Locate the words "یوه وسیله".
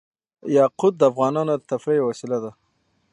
1.99-2.37